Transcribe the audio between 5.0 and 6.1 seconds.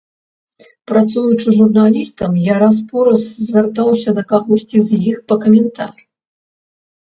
іх па каментар.